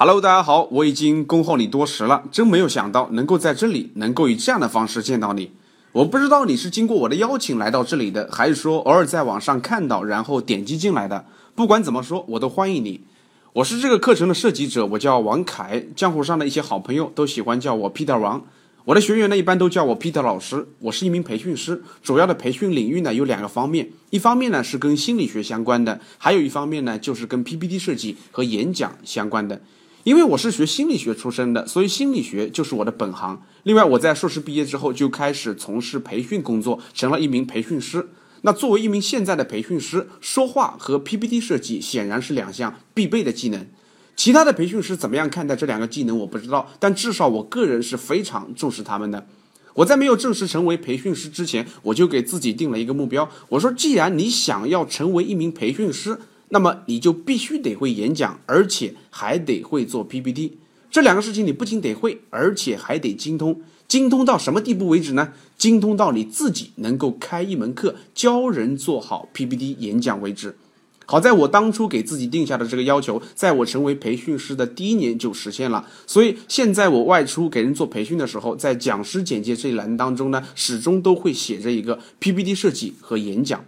[0.00, 5.50] Hello，大家好，我已经恭候你多时了，真没有想到能够在这里能够以这样的方式见到你。
[5.90, 11.24] 我不知道你是经过我的邀请来到这里的，还是说偶尔在网上看到然后点击进来的。
[11.56, 13.00] 不管怎么说，我都欢迎你。
[13.54, 18.44] 我是这个课程的设计者，我叫王凯，江湖上的一些好朋友都喜欢叫我 Peter 王。
[18.84, 20.68] 我的学员呢，一般都叫我 Peter 老师。
[20.78, 29.60] 我是一名培训师，主要的培训领域呢有两个方面，一方面呢是跟心理学相关的，还有一方面呢就是跟 PPT 设计和演讲相关的。
[30.08, 33.42] 因为我是学心理学出身的，所以心理学就是我的本行。
[33.64, 38.08] 另外，我在硕士毕业之后就开始从事培训工作，成了一名培训师。
[38.40, 43.66] 那作为一名现在的培训师，说话和 PPT 设计显然是两项必备的技能。
[44.16, 49.26] 其他的培训师怎么样看待这两个技能，我不知道，但至少我个人是非常重视他们的。
[49.74, 56.18] 我在没有正式成为培训师之前，我就给自己定了一个目标，我说，既然你想要成为一名培训师，
[56.50, 60.58] 那么你就必须得会演讲，而且还得会做 PPT。
[60.90, 63.60] 这两个事情你不仅得会，而且还得精通。
[63.86, 65.32] 精通到什么地步为止呢？
[65.56, 70.56] 精通到你自己能够开一门课教人做好 PPT 演讲为止。
[71.06, 75.86] 好在我当初给自己定下的这个要求，在我成为培训师的第一年就实现了。
[76.06, 83.64] 所以现在我外出给人做培训的时候，在讲师简介这一栏当中呢，始终都会写着一个 PPT 设计和演讲。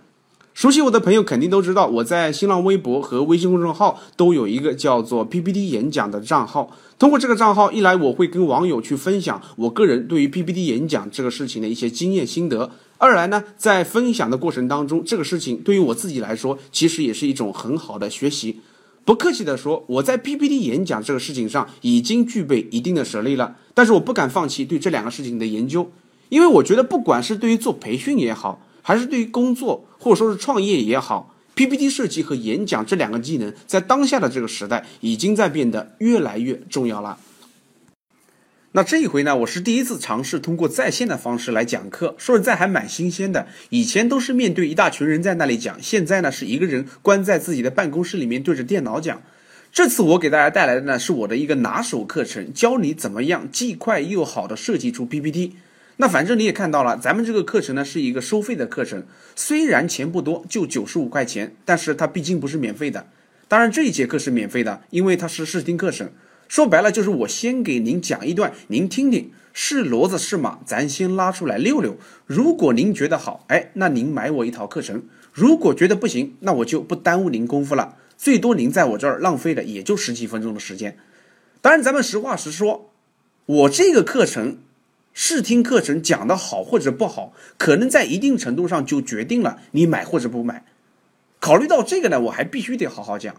[0.53, 6.77] 熟悉我的朋友肯定都知道，我在新浪微博和微信公众号都有一个叫做 PPT 演讲的账号。
[6.99, 18.61] 通过这个账号，一来我会跟网友去分享我个人对于 PPT 演讲这个事情的一些经验心得；二来呢，在分享的过程当中，这个事情对于我自己来说，其实也是一种很好的学习。
[19.07, 25.91] 不客气的说，我在 PPT 演讲这个事情上已经具备一定的实力了，但是我不敢放弃对这两个事情的研究，
[26.29, 37.19] 因为我觉得不管是对于做培训也好，还是对于工作或者说是创业也好，PPT 设计和演讲这两个技能，在当下的这个时代，已经在变得越来越重要了。
[38.73, 43.49] 那这一回呢，我是第一次尝试通过在线的方式来讲课，说实在还蛮新鲜的。
[43.71, 49.21] 以前都是面对一大群人在那里讲，现在呢是一个人关在自己的办公室里面对着电脑讲。
[49.73, 55.57] 这次我给大家带来的呢，是我的一个拿手课程，教你怎么样既快又好的设计出 PPT。
[56.01, 59.05] 那反正你也看到了，咱们这个课程呢是一个收费的课程，
[59.37, 63.07] 虽然钱不多，就九十五块钱，但是它毕竟不是免费的。
[63.49, 66.09] 当然这一节课是免费的，因为它是试听课程。
[66.49, 71.99] 说白了就是我先给您讲一段，您听听是骡子是马，咱先拉出来溜溜。
[72.25, 75.01] 如果您觉得好，哎，那您买我一套课程；
[75.35, 77.97] 如果觉得不行，那我就不耽误您功夫了。
[78.17, 80.97] 最多您在我这儿浪费的也就十几分钟的时间。
[81.61, 82.91] 当然咱们实话实说，
[83.45, 84.57] 我这个课程。
[85.13, 90.65] 试听课程讲的好或者不好，可能在一定程度上就决定了你买或者不买。
[91.41, 93.35] 考虑到这个呢，我还必须得好好讲。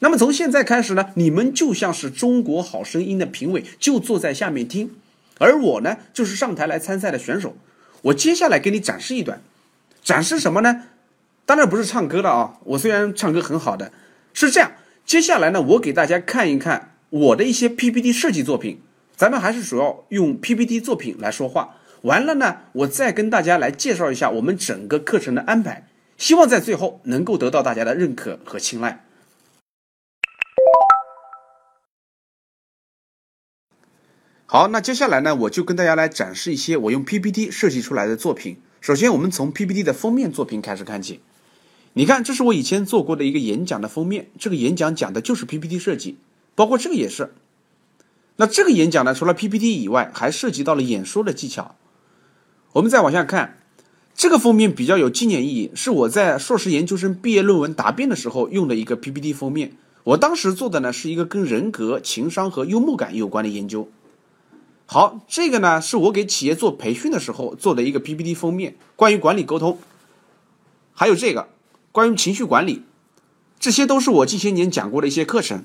[0.00, 4.90] 那么从现在开始呢，你们就像是中国好声音的评委，就坐在下面听，
[5.38, 7.56] 而我呢，就是上台来参赛的选手。
[8.02, 9.40] 我接下来给你展示一段，
[10.02, 10.82] 展示什么呢？
[11.46, 12.58] 当然不是唱歌了啊！
[12.64, 13.92] 我虽然唱歌很好的，
[14.32, 14.72] 是这样。
[15.06, 18.80] 接下来呢，我给大家看一看我的一些 PPT 设计作品。
[19.16, 21.76] 咱们还是主要用 PPT 作品来说话。
[22.02, 25.88] 完了呢，我再跟大家来介绍一下我们整个课程的安排，
[26.18, 29.04] 希望在最后能够得到大家的认可和青睐。
[34.46, 38.58] 好，那接下来呢，我就跟大家来展示一些我用 PPT 设计出来的作品。
[38.80, 41.20] 首先，我们从 PPT 的封面作品开始看起。
[41.94, 46.18] 你看，这是我以前做过的一个演讲的封面，这个演讲讲的就是 PPT 设计，
[46.54, 47.32] 包括这个也是。
[48.36, 51.76] 那这个演讲呢，除了 PPT 以外，还涉及到了演说的技巧。
[52.72, 53.60] 我们再往下看，
[54.14, 59.76] 这个封面比较有纪念意义，是我在硕士研究生毕业论文答辩的时候用的一个 PPT 封面。
[60.02, 63.88] 我当时做的呢，是一个跟人格、情商和幽默感有关的研究。
[64.86, 69.78] 好，这个呢，是我给企业做培训的时候做的一个 PPT 封面，关于管理沟通。
[70.92, 71.48] 还有这个，
[71.90, 72.82] 关于情绪管理，
[73.58, 75.64] 这些都是我近些年讲过的一些课程。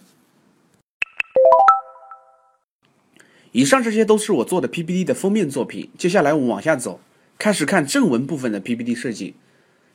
[3.51, 5.89] 以上这些都是我做的 PPT 的封面作品。
[5.97, 6.99] 接下来我们往下走，
[7.37, 9.35] 开始看正文部分的 PPT 设计。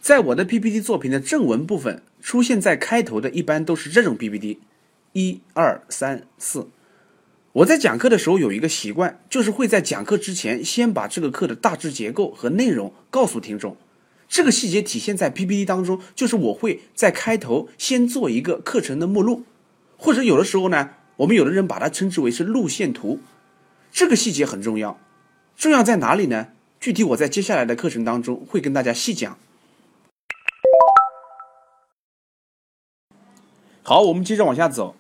[0.01, 4.59] 在我的 PPT 作品的正文部分，出现在开头的一般都是这种 PPT，
[5.13, 6.69] 一二三四。
[7.53, 13.77] 我在讲课的时候有一个习惯，就是会在讲课之前先把这个课的大致结构和内容告诉听众。
[14.29, 19.45] 这个细节体现在 PPT 当中，就是我会在开头先做一个课程的目录，
[19.97, 23.21] 或者有的时候呢，我们有的人把它称之为是路线图。
[23.95, 24.99] 这个细节很重要，
[25.57, 26.49] 重要在哪里呢？
[26.81, 29.39] 具体我在接下来的课程当中会跟大家细讲。
[33.85, 34.97] 好，我们接着往下走。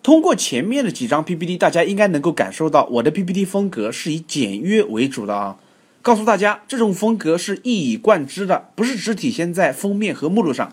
[0.00, 5.58] 通过前面的几张 PPT，大家应该能够感受到我的 PPT 风格是以简约为主的啊。
[6.00, 10.72] 告诉大家，这种风格是一以贯之的，不是只体现在封面和目录上。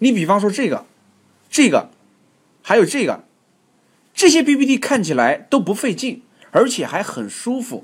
[0.00, 0.84] 你比方说这个、
[1.48, 1.88] 这个，
[2.60, 3.24] 还有这个，
[4.12, 6.20] 这些 PPT 看起来都不费劲，
[6.54, 7.82] 而且还很舒服。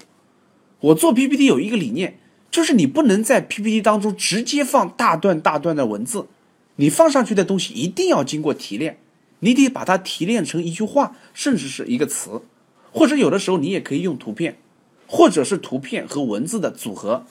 [0.78, 2.20] 我做 PPT 有一个理念，
[2.52, 6.28] 就是你不能在 PPT 当中直接放大段大段的文字，
[6.76, 9.00] 你放上去的东西一定要经过提炼。
[9.40, 12.42] 你得把它提炼成一句话，甚至是一个词，
[12.92, 14.56] 或者有的时候你也可以用图片，
[15.08, 17.26] 或者是图片和文字的组合。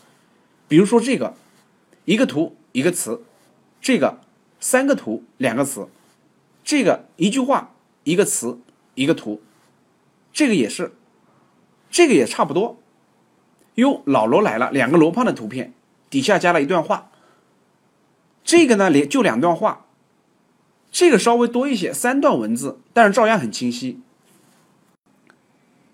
[0.67, 1.35] 比如说这个，
[2.03, 3.23] 一个图一个词，
[3.79, 4.19] 这个
[4.59, 5.87] 三个图两个词，
[6.65, 8.59] 这个一句话一个词
[8.95, 9.41] 一个图，
[10.33, 10.91] 这个也是，
[11.89, 12.77] 这个也差不多。
[13.75, 15.73] 哟，老罗来了，两个罗胖的图片，
[16.09, 17.09] 底下加了一段话。
[18.43, 19.85] 这个呢，连就两段话。
[20.91, 24.01] 这个稍微多一些，三段文字，但是照样很清晰。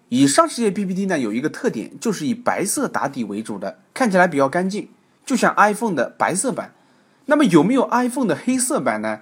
[0.09, 4.89] 以上这些 PPT 呢，有一个特点，就是以白色打底为主的，看起来比较干净，
[5.25, 6.73] 就像 iPhone 的白色版。
[7.25, 9.21] 那么有没有 iPhone 的黑色版呢？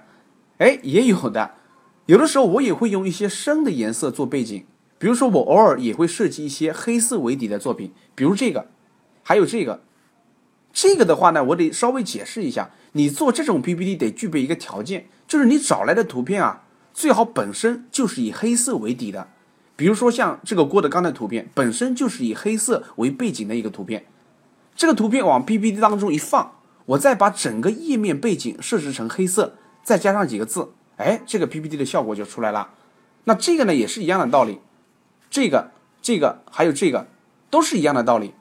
[0.58, 1.52] 哎，也有的。
[2.06, 4.64] 有的时候我也会用一些深的颜色做背景，
[4.98, 8.68] 比如说我偶尔也会设计一些黑色为底的作品，比如这个，
[9.22, 9.82] 还有这个。
[10.72, 15.06] 这个的话呢，我得稍微解释一下，你做这种 PPT 得具备一个条件。
[15.26, 19.28] 就是你找来的图片啊，最好本身就是以黑色为底的。
[19.76, 24.04] 比如说像这个郭德纲的图片，本身就是以黑色为背景的一个图片。
[24.76, 26.52] 这个图片往 PPT 当中一放，
[26.86, 32.70] 我再把整个页面背景设置成黑色，再加上几个字，哎，这个 PPT 的效果就出来了。
[33.24, 34.58] 那这个呢也是一样的道理，
[35.34, 37.08] 这个、这个还有这个
[37.50, 38.34] 都是一样的道理。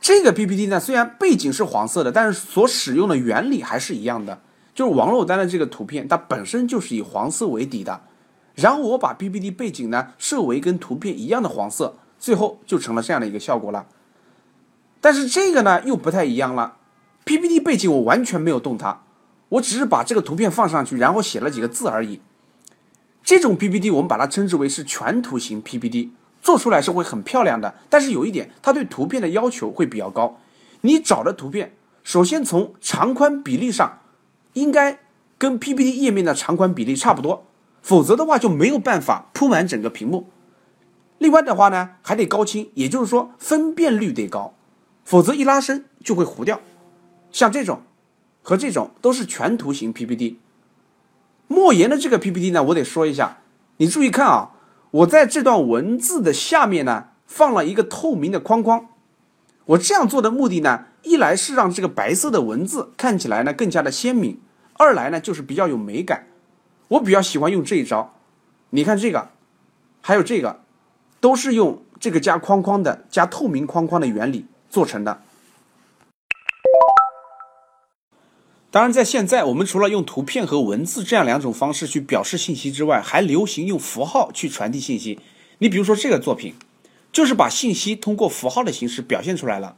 [0.00, 4.40] 这个 PPT 呢虽然背景是黄色的，但是所使用的原理还是一样的。
[4.74, 8.00] 就是王珞丹的这个图片，它本身就是以黄色为底的，
[8.56, 13.86] 然后我把 PPT 背景呢设为跟图片一样的黄色，最后就成了这样的一个效果了。
[15.00, 16.78] 但是这个呢又不太一样了
[17.24, 19.02] ，PPT 背景我完全没有动它，
[19.50, 22.20] 我只是把这个图片放上去，然后写了几个字而已。
[23.28, 27.74] 这种 PPT 我们把它称之为是全图形 PPT，做出来是会很漂亮的。
[27.90, 30.38] 但是有一点，它对图片的要求会比较高。
[30.80, 33.98] 你找的图片，首先从长宽比例上。
[34.54, 35.00] 应该
[35.36, 37.44] 跟 PPT 页面的长宽比例差不多，
[37.82, 40.30] 否则的话就没有办法铺满整个屏幕。
[41.18, 44.54] 另外的话呢，还得高清，也就是说分辨率得高，
[45.04, 46.62] 否则一拉伸就会糊掉。
[47.30, 47.82] 像这种
[48.40, 50.38] 和这种都是全图形 PPT。
[51.48, 53.38] 莫言的这个 PPT 呢，我得说一下，
[53.78, 54.52] 你注意看啊，
[54.90, 58.86] 我在这段文字的下面呢放了一个透明的框框。
[59.66, 64.40] 我这样做的目的呢，一来是让这个白色的文字看起来呢更加的鲜明，
[64.74, 66.26] 二来呢就是比较有美感。
[66.88, 68.14] 我比较喜欢用这一招。
[68.70, 69.30] 你看这个，
[70.00, 70.60] 还有这个，
[71.20, 75.22] 都是用这个加框框的、加透明框框的原理做成的。
[78.78, 85.18] 当然，在现在我们除了用图片和文字这样两种方式去表示信息之外，还流行用符号去传递信息。
[85.58, 86.54] 你比如说这个作品。
[87.10, 89.76] 就是把信息通过符号的形式表现出来了。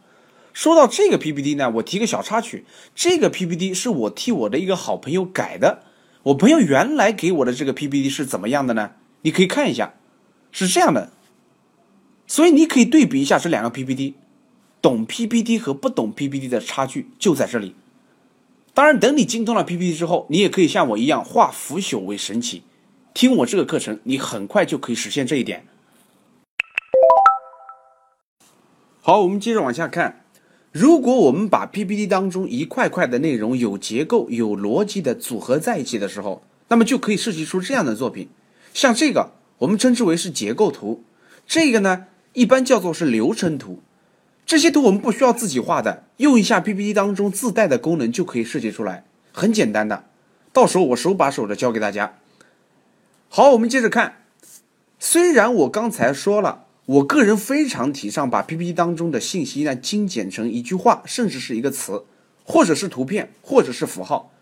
[0.53, 5.85] 说到这个 PPT 呢，我提个小插曲，这个 PPT 是我替我的一个好朋友改的。
[6.25, 8.91] 我朋友原来给我的这个 PPT 是怎么样的呢？
[9.23, 9.95] 你可以看一下，
[10.53, 11.13] 是这样的。
[12.27, 14.17] 所以你可以对比一下这两个 PPT，
[14.83, 17.77] 懂 PPT 和不懂 PPT 的差距就在这里。
[18.73, 22.63] 当然，等你精通了 PPT 之后，你也可以像我一样化腐朽为神奇。
[23.13, 25.67] 听我这个课程，你很快就可以实现这一点。
[29.03, 30.25] 好，我们接着往下看。
[30.71, 38.29] 如果我们把 PPT 当中一块块的内容有结构、有逻辑的组合在一起的时候，那么就可以设计出这样的作品。
[38.73, 41.03] 像这个，我们称之为是结构图；
[41.45, 43.83] 这个呢，一般叫做是流程图。
[44.51, 50.07] 这些图我们不需要自己画的，用一下 PPT 当中自带的功能就可以设计出来，很简单的。
[50.53, 52.17] 到时候我手把手的教给大家。
[53.29, 54.25] 好，我们接着看。
[54.99, 56.65] 虽然我刚才说了。
[56.87, 62.03] 我个人非常提倡把 PPT 当中的信息呢精简成一句话，甚至是一个词，
[62.43, 64.33] 或者是图片，或者是符号。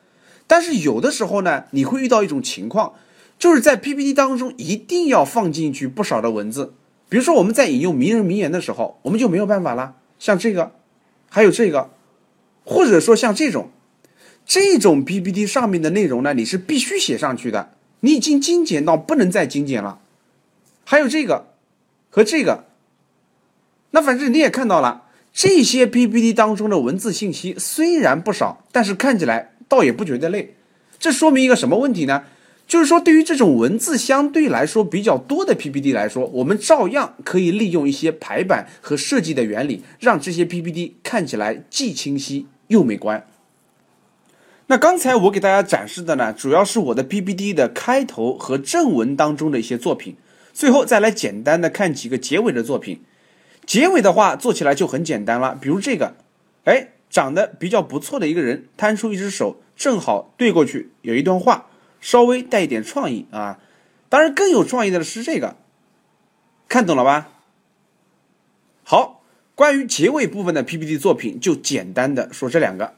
[0.47, 2.95] 但是有的时候呢，你会遇到一种情况，
[3.38, 6.73] 就是在 PPT 当中一定要放进去不少的文字。
[7.09, 9.97] 比如说我们在引用名人名言的时候，我们就没有办法了。
[10.19, 10.73] 像这个，
[11.31, 11.91] 还有这个，
[12.65, 13.71] 或者说像这种，
[14.45, 17.73] 这种 PPT 上面的内容呢，你是必须写上去的。
[18.00, 20.00] 你已经精简到不能再精简了。
[20.85, 21.49] 还有这个
[22.11, 22.65] 和这个，
[23.91, 30.57] 那反正你也看到了，这些 PPT 当中的文字信息虽然不少，但是看起来倒也不觉得累。
[30.99, 32.25] 这说明一个什么问题呢？
[32.68, 43.26] 就是说，对于这种文字相对来说比较多的 PPT 来说，我们照样可以利用一些排版和设计的原理，让这些 PPT 看起来既清晰又美观。
[44.66, 50.16] 那刚才我给大家展示的呢，主要是我的 PPT 的开头和正文当中的一些作品。
[50.52, 53.00] 最后再来简单的看几个结尾的作品。
[53.64, 56.16] 结尾的话做起来就很简单了，比如这个，
[56.64, 61.64] 哎，长得比较不错的一个人，摊出一只手，正好对过去有一段话。
[62.00, 63.59] 稍微带一点创意啊，
[64.09, 65.57] 当然更有创意的是这个，
[66.69, 67.28] 看懂了吧？
[68.85, 69.23] 好，
[69.55, 72.95] 关于结尾部分的 PPT 作品就简单的说这两个。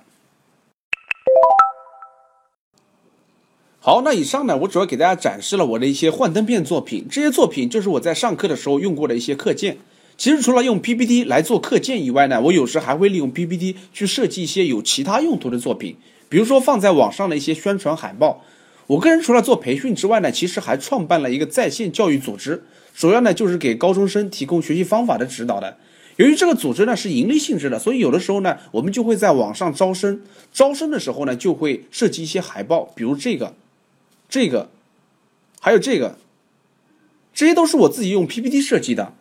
[3.81, 9.79] 好，那以上呢，我主要给大家展示了我的一些幻灯片作品，这些作品就是我在上课的时候用过的一些课件。
[10.19, 15.97] 其实除了用 PPT 来做课件以外呢，我有时还会利用 PPT 去设计一些有其他用途的作品，
[16.29, 18.45] 比如说放在网上的一些宣传海报。
[18.91, 25.77] 我个人除了做培训之外呢，其实还创办了一个在线教育组织，主要呢就是给高中生提供学习方法的指导的。
[26.17, 30.21] 由于这个组织呢是盈利性质的，所以有的时候呢，我们就会在网上招生，
[30.53, 33.55] 招生的时候呢就会设计一些海报，比如这个、
[34.29, 34.71] 这个，
[35.61, 36.19] 还有这个，
[37.33, 39.15] 这些都是我自己用 PPT 设计的。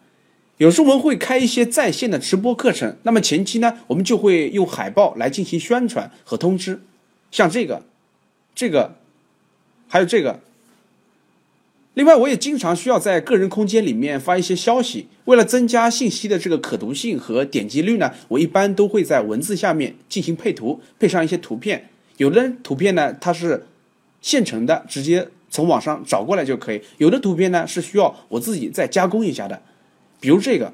[0.57, 6.81] 有时候我们会开一些在线的直播课程，那么前期呢，我们就会用海报来进行宣传和通知，
[7.29, 7.83] 像这个、
[8.55, 8.95] 这个。
[9.91, 10.39] 还有这个，
[11.96, 21.89] 另外我也经常需要在个人空间里面发一些消息，为了增加信息的这个可读性和点击率呢，我一般都会在文字下面进行配图，配上一些图片。
[22.17, 23.65] 有的图片呢它是
[24.22, 29.63] 现成的，直接从网上找过来就可以；有的图片呢是需要我自己再加工一下的，
[30.19, 30.72] 比如这个、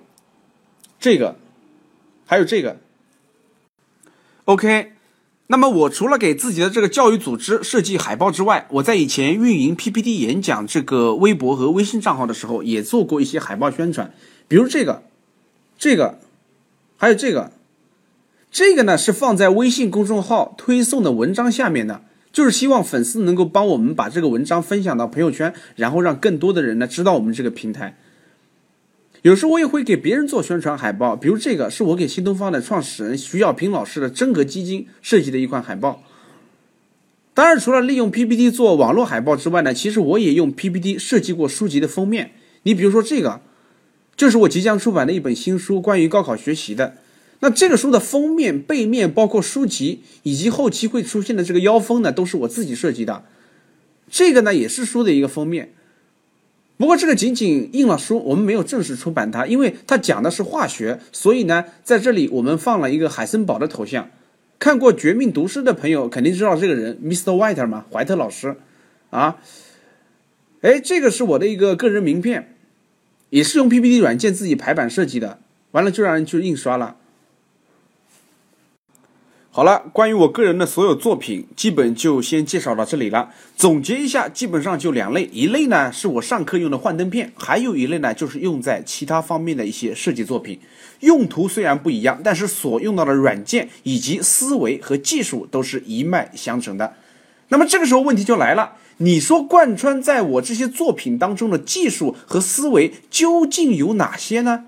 [1.00, 1.38] 这个，
[2.26, 2.78] 还有这个。
[4.44, 4.95] OK。
[5.48, 14.12] 那么我除了给自己的这个教育组织设计海报之外，我在以前运营 PPT 演讲这个微博和微信账号的时候，也做过一些海报宣传，
[14.48, 15.04] 比如这个、
[15.78, 16.18] 这个，
[16.98, 17.52] 还有这个，
[18.52, 27.96] 这个呢是放在微信公众号推送的文章下面的，就是希望粉丝能够帮我们把这个文章分享到朋友圈，然后让更多的人呢知道我们这个平台。
[29.25, 36.03] 有时我也会给别人做宣传海报，比如这个是我给新东方的创始人徐小平老师的真格基金设计的一款海报。
[37.34, 42.34] 当然，除了利用 PPT 做网络海报之外呢，其实我也用 PPT 设计过书籍的封面。
[42.62, 43.41] 你比如说这个，
[44.15, 46.98] 就是我即将出版的一本新书，关于高考学习的。
[47.39, 53.25] 那这个书的封面、背面，包括书籍以及后期会出现的这个腰封呢，都是我自己设计的。
[54.08, 55.74] 这个呢，也是书的一个封面。
[56.77, 64.10] 不过这个仅仅印了书，我们没有正式出版它，因为它讲的是化学，所以呢，在这里我们放了一个海森堡的头像。
[64.60, 67.32] 看过《绝命毒师》的朋友肯定知道这个人，Mr.
[67.32, 68.55] White 嘛，怀特老师。
[69.10, 69.38] 啊，
[70.62, 72.55] 哎，这个是我的一个个人名片，
[73.29, 75.39] 也是用 PPT 软件自己排版设计的，
[75.72, 76.98] 完了就让人去印刷了。
[79.56, 83.30] 好了，关于我个人的所有作品，基本就先介绍到这里了。
[83.56, 90.60] 总结一下，基本上就两类，一类呢是我上课用的幻灯片，还有一类呢就是用在其他方面的一些设计作品。
[91.00, 96.94] 用途虽然不一样，但是所用到的软件以及思维和技术都是一脉相承的。
[97.48, 104.66] 那么这个时候问题就来了，你说贯穿在我这些作品当中的技术和思维究竟有哪些呢？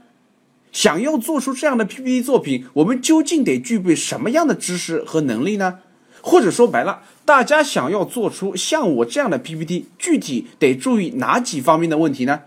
[0.77, 5.79] 想要做出这样的 PPT 作品，我们究竟得具备什么样的知识和能力呢？
[6.21, 12.41] 或者说白了，大家想要做出像我这样的 PPT，具体得注意哪几方面的问题呢？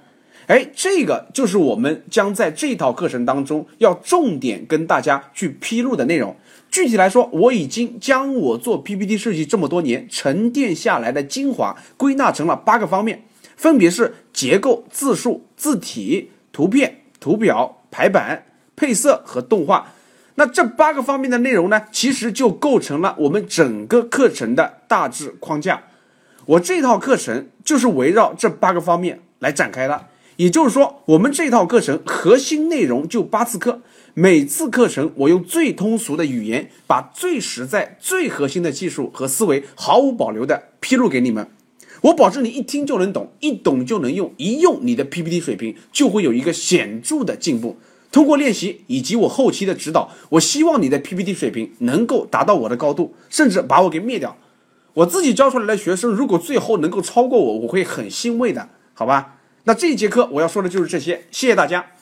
[0.47, 6.37] 哎，这个就是我们将在这套课程当中要重点跟大家去披露的内容。
[6.71, 13.25] 具体来说，我已经将我做 PPT 设计这么多年沉淀下来的精华归纳成了八个方面，
[13.57, 17.79] 分别是结构、字数、字体、图片、图表。
[17.91, 18.45] 排版、
[18.77, 19.93] 配色和动画，
[20.37, 25.83] 那这八个方面的内容呢，其实就构成了我们整个课程的大致框架。
[26.47, 30.07] 我这套课程就是围绕这八个方面来展开的。
[30.37, 33.83] 也就是说，我们这套课程核心内容就八次课，
[34.15, 41.47] 每次课程我用最通俗的语言，把最实在、最核心的技术和思维毫无保留的披露给你们。
[42.03, 47.79] 我保证你一听就能懂，一懂就能用，一用你的 PPT 水平就会有一个显著的进步。
[48.11, 54.37] 通过练习以及我后期的指导，我希望你的 PPT 水平能够达到我的高度，甚至把我给灭掉。
[54.95, 59.37] 我自己教出来的学生，如果最后能够超过我，我会很欣慰的，好吧？
[59.65, 61.93] 那这一节课我要说的就是这些，谢谢大家。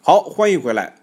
[0.00, 0.97] 好，欢迎回来。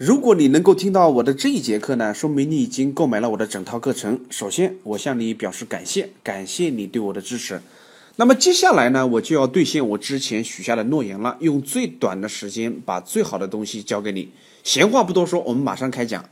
[0.00, 4.18] 如果你能够听到我的这一节课呢，说明你已经购买了我的整套课程。
[4.30, 7.60] 首先，我向你表示感谢，感谢你对我的支持。
[8.16, 14.30] 那么接下来呢，我就要兑现我之前许下的诺言了，用最短的时间把最好的东西教给你。
[14.64, 16.24] 闲话不多说，我们马上开讲。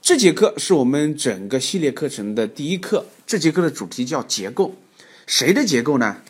[0.00, 3.04] 这节课是我们整个系列课程的第一课。
[3.26, 4.74] 这节课的主题叫结构，
[5.26, 6.22] 谁的结构呢？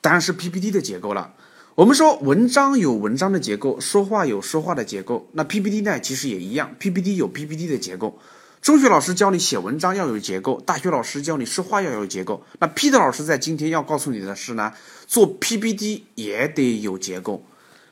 [0.00, 1.34] 当然是 PPT 的结构了。
[1.80, 5.98] 我们说文章有文章的结构，说话有说话的结构，那 PPT 呢？
[5.98, 8.18] 其实也一样，PPT 有 PPT 的结构。
[8.60, 12.44] 中学老师教你写文章要有结构，大学老师教你说话要有结构。
[12.58, 14.74] 那 Peter 老师在今天要告诉你的是呢，
[15.06, 17.46] 做 PPT 也得有结构。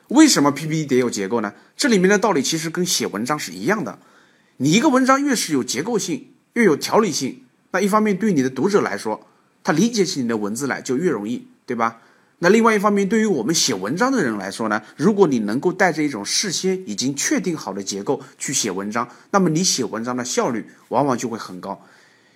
[0.09, 1.51] 为什么 PPT 得有结构呢？
[1.75, 3.97] 这里面的道理其实跟写文章是一样的。
[4.57, 7.41] 你一个文章越是有结构性，越有条理性，
[7.71, 9.25] 那一方面对你的读者来说，
[9.63, 12.01] 他理解起你的文字来就越容易，对吧？
[12.41, 21.85] 那另外一方面，对于我们写文章的人来说呢，如果你能够带着一种事先已经确定好的结构去写文章，那么你写文章的效率往往就会很高，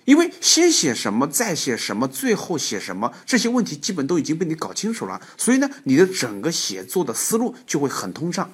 [0.04, 8.52] 因为先写什么，再写什么，最后写什么，这些问题基本都已经被你搞清楚了，所以呢，你的整个写作的思路就会很通畅。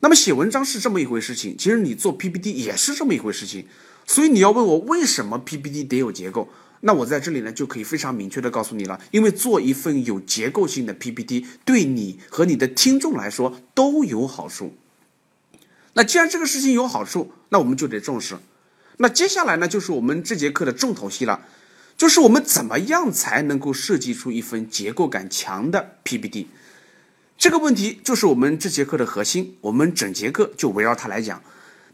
[0.00, 3.66] 那么写文章是这么一回事情，其实你做 PPT 也是这么一回事情，
[4.04, 6.48] 所以你要问我为什么 PPT 得有结构？
[6.86, 14.76] 那我在这里呢，就可以非常明确的告诉你了，因为做一份有结构性的 PPT，对你和你的听众来说都有好处。
[15.94, 18.36] 那既然这个事情有好处，那我们就得重视。
[18.98, 21.40] 那接下来呢，就是我们这节课的重头戏了，
[21.96, 26.46] 就是我们怎么样才能够设计出一份结构感强的 PPT？
[27.36, 31.42] 这个问题就是我们这节课的核心，我们整节课就围绕它来讲。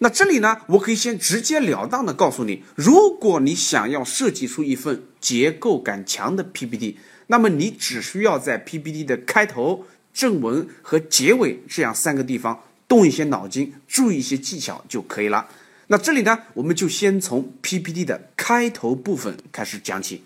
[0.03, 15.47] 那这里呢，我可以先直截了当的告诉你，如果你想要设计出一份结构感强的 PPT，那么你只需要在 PPT 的开头、正文和结尾这样三个地方动一些脑筋，注意一些技巧就可以了。
[15.87, 20.25] 那这里呢，我们就先从 PPT 的开头部分开始讲起。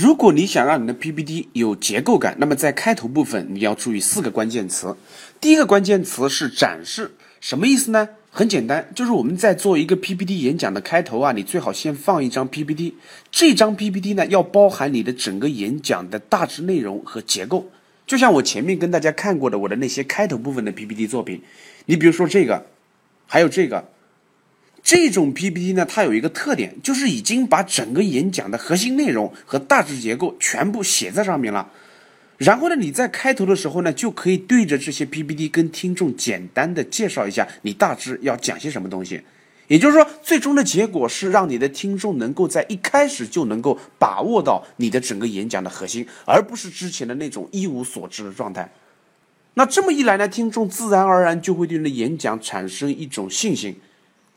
[0.00, 4.96] 如果你想让你的 PPT 有结构感，那么在开头部分你要注意四个关键词。
[5.38, 8.08] 第一个关键词是展示，什么意思呢？
[8.30, 12.94] 很简单，就是我们在做一个 PPT 演讲的开头啊，你最好先放一张 PPT，
[13.30, 17.68] 这张 PPT 呢要包含你的整个演讲的大致内容和结构。
[18.06, 21.42] 就像我前面跟大家看过的我的那些开头部分的 PPT 作品，
[21.84, 22.64] 你比如说这个，
[23.26, 23.86] 还有这个。
[24.82, 31.70] 这种 PPT 呢，它有一个特点，就是已经把整个演讲的核心内容和大致结构全部写在上面了。
[32.38, 39.20] 然后呢，你在开头的时候呢，就可以对着这些 PPT 跟听众简单的介绍一下你大致要讲些什么东西。
[39.68, 48.72] 也就是说，最终的结果是让你的听众能够在一开始就能够把握到你的整个演讲的核心，而不是之前的那种一无所知的状态。
[49.54, 53.76] 那这么一来呢，听众自然而然就会对你的演讲产生一种信心。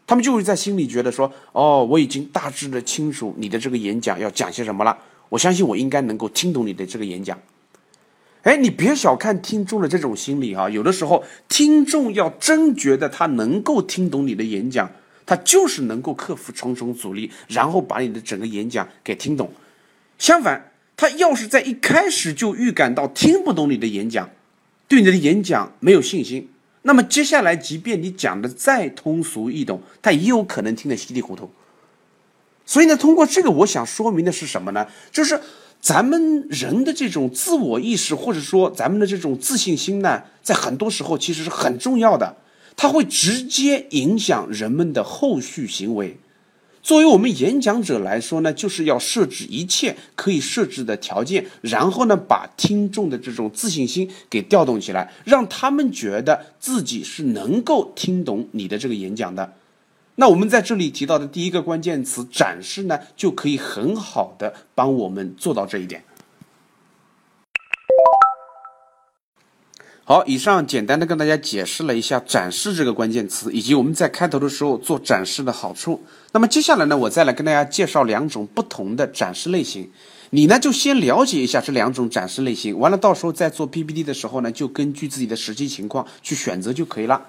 [0.05, 4.97] 他们就会在心里觉得说：“哦，我已经大致的清楚你的这个演讲要讲些什么了。
[5.29, 7.39] 我相信我应该能够听懂你的这个演讲。”
[8.43, 10.69] 哎，你别小看听众的这种心理啊！
[10.69, 14.91] 有的时候，听众要真觉得他能够听懂你的演讲，
[15.25, 19.49] 他就是能够克服重重阻力，然后把你的整个演讲给听懂。
[20.19, 24.29] 相反，他要是在一开始就预感到听不懂你的演讲，
[24.89, 26.49] 对你的演讲没有信心。
[26.83, 31.49] 那么接下来，即便你讲的再通俗易懂，他也有可能听得稀里糊涂。
[32.65, 34.87] 所以呢，通过这个，我想说明的是什么呢？
[35.11, 35.39] 就是
[35.81, 42.37] 咱们人的这种自我意识，或者说咱们的这种自信心呢，在很多时候其实是很重要的，
[42.75, 46.17] 它会直接影响人们的后续行为。
[46.83, 59.53] 作为我们演讲者来说呢，就是要设置一切可以设置的条件，然后呢，把听众的这种自信心给调动起来，让他们觉得自己是能够听懂你的这个演讲的。
[60.15, 66.03] 那我们在这里提到的第一个关键词“展示”呢，就可以很好的帮我们做到这一点。
[70.05, 76.03] 好，以上简单的跟大家解释了一下“展示”这个关键词，以及我们在开头的时候做展示的好处。
[76.33, 79.89] 那么接下来呢，我再来跟大家介绍两种不同的展示类型。
[80.31, 87.27] 你呢就先了解一下这两种展示类型，完了到时候在做 PPT 的时候呢，就根据自己的实际情况去选择就可以了。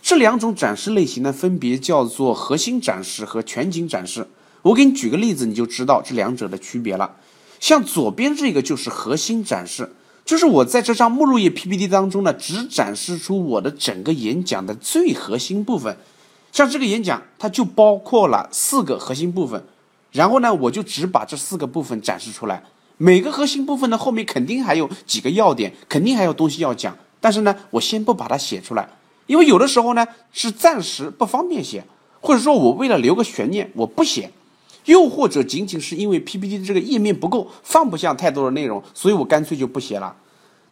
[0.00, 4.26] 这两种展示类型呢，分别叫做核心展示和全景展示。
[4.62, 7.16] 我给你举个例子，你就知道这两者的区别了。
[7.60, 9.92] 像左边这个就是核心展示，
[10.24, 15.96] 就是我在这张目录页 PPT 当中呢，只展示出我的整个演讲的最核心部分。
[16.50, 19.62] 像这个演讲，它就包括了四个核心部分。
[20.12, 22.62] 然后呢，我就只把这四个部分展示出来。
[22.96, 26.96] 每个核心部分的后面肯定还有几个要点，肯定还有东西要讲。
[27.20, 28.88] 但是呢，我先不把它写出来，
[29.26, 31.84] 因为有的时候呢是暂时不方便写，
[32.20, 34.30] 或者说我为了留个悬念，我不写。
[34.84, 40.16] 又或者仅仅是因为 PPT 的这个页面不够，放不下太多的内容，所以我干脆就不写了。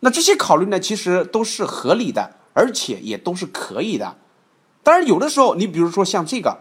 [0.01, 4.16] 那这些考虑呢，其实都是合理的，而且也都是可以的。
[4.83, 6.59] 当然，有的时候你比如说像这个。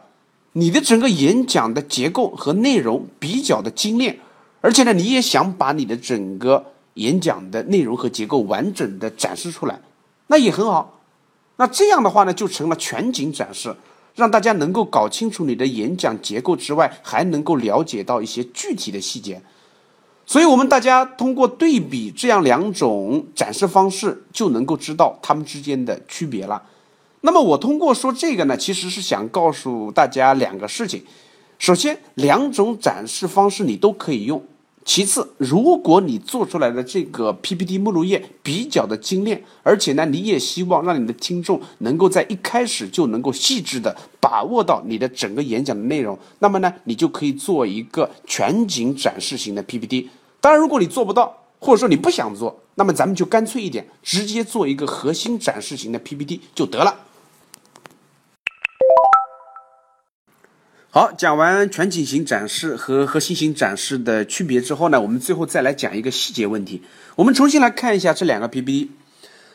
[0.53, 4.19] 你的整个演讲的结构和内容比较的精炼，
[4.59, 9.79] 而且呢，你也想把你的整个演讲的内容和结构完整的展示出来，
[10.27, 10.99] 那也很好。
[11.55, 13.73] 那这样的话呢，就成了全景展示，
[14.21, 19.41] 让大家能够搞清楚你的演讲结构之外，还能够了解到一些具体的细节。
[20.27, 26.61] 所以，我们大家通过对比这样两种展示方式，就能够知道它们之间的区别了。
[27.21, 31.03] 那么我通过说这个呢，其实是想告诉大家两个事情。
[31.57, 34.41] 首先，两种展示方式你都可以用。
[34.83, 50.09] 其次，如果你做出来的这个 PPT 目录页比较的精炼，而且呢，你也希望让你的听众能够在一开始就能够细致的把握到你的整个演讲的内容，那么呢，你就可以做一个全景展示型的 PPT。
[50.39, 56.99] 当然，如果你做不到，或者说你不想做，那么咱们就干脆一点，直接做一个核心展示型的 PPT 就得了。
[60.93, 66.81] 好，讲完全景型展示和核心型展示的区别之后呢，我们最后再来讲一个细节问题。
[67.15, 68.91] 我们重新来看一下这两个 PPT，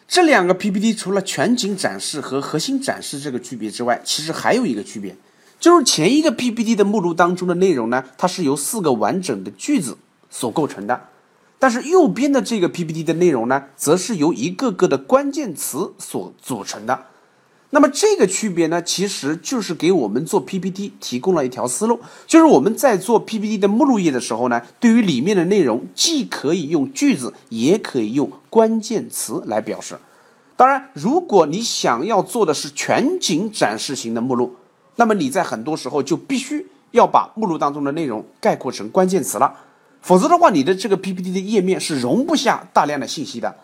[0.08, 5.14] 这两个 PPT 除了全景展示和核心展示这个区别之外，其实还有一个区别，
[5.60, 9.98] 就是前一个 PPT 的目录当中的内容呢，它是由四个完整的句子
[10.30, 11.08] 所构成的，
[11.58, 17.08] 但是右边的这个 PPT 的内容呢，则是由一个个的关键词所组成的。
[17.70, 29.98] 那么这个区别呢，其实就是给我们做 PPT 提供了一条思路，就是我们在做 PPT 的目录页的时候呢，对于里面的内容，既可以用句子，也可以用关键词来表示。
[30.54, 34.54] 当然，如果你想要做的是全景展示型的目录，
[34.94, 39.52] 那么你在很多时候就必须要把目录当中的内容概括成关键词了，
[40.00, 43.56] 否则的话，你的这个 PPT 的页面是容不下大量的信息的。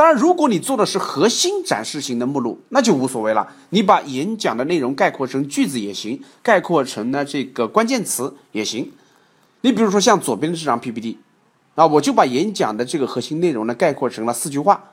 [0.00, 3.46] 当然，如果你做的是核心展示型的目录，那就无所谓了。
[3.68, 8.90] 你把演讲的内容概括成句子也行，概括成呢这个关键词也行。
[9.60, 11.18] 你比如说像左边的这张 PPT，
[11.74, 14.84] 啊，我就把演讲的这个核心内容呢概括成了四句话。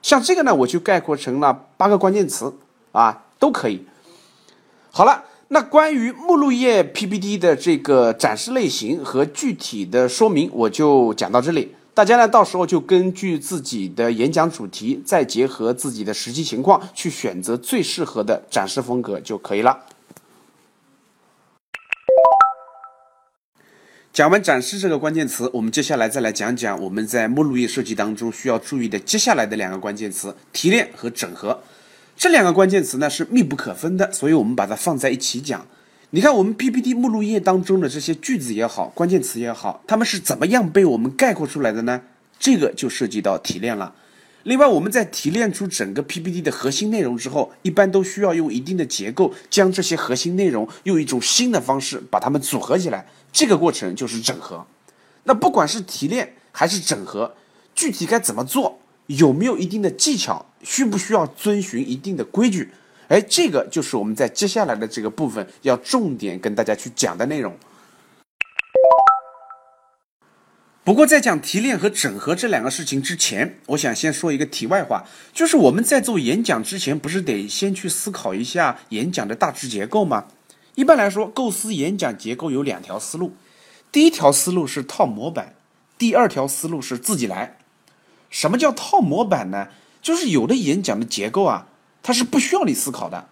[0.00, 2.54] 像这个呢，我就概括成了八个关键词，
[2.92, 3.84] 啊，都可以。
[4.90, 11.74] 好了，那关于目录页 PPT 的这个展示类型和具体的说明，我就讲到这里。
[11.94, 19.84] 大家呢，到时候就根据自己的演讲主题，再结合自己的实际情况，去选择最适合的展示风格就可以了。
[24.10, 31.62] 讲完展示这个关键词，我们接下来再来讲讲我们在目录页设计当中需要注意的接下来的两个关键词：提炼和整合。
[32.16, 35.66] 这两个关键词呢是密不可分的，所以我们把它放在一起讲。
[36.14, 42.02] 你看，我们 PPT 目录页当中的这些句子也好，关键词也好，它们是怎么样被我们概括出来的呢？
[42.38, 43.94] 这个就涉及到提炼了。
[44.42, 53.06] 另外，我们在提炼出整个 PPT 的核心内容之后，一般都需要用一定的结构，将这些核心内容用一种新的方式把它们组合起来。
[53.32, 54.66] 这个过程就是整合。
[55.24, 57.34] 那不管是提炼还是整合，
[57.74, 62.68] 具体该怎么做，有没有一定的技巧，需不需要遵循一定的规矩？
[63.12, 67.54] 哎，这个就是我们在接下来的这个部分要重点跟大家去讲的内容。
[70.82, 80.28] 不过，在讲提炼和整合这两个事情之前，我想先说一个题外话，就是我们在做演讲之前，不是得先去思考一下演讲的大致结构吗？
[80.74, 83.34] 一般来说，构思演讲结构有两条思路，
[83.92, 85.54] 第一条思路是套模板，
[85.98, 87.58] 第二条思路是自己来。
[88.30, 89.68] 什么叫套模板呢？
[90.00, 91.68] 就是有的演讲的结构啊。
[92.02, 93.28] 它是不需要你思考的，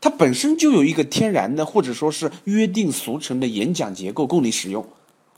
[0.00, 4.86] 它本身就有一个天然的或者说是约定俗成的演讲结构供你使用。